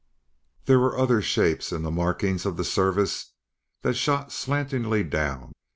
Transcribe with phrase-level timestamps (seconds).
[0.65, 3.33] There were other shapes in the markings of the Service
[3.83, 5.51] that shot slantingly down.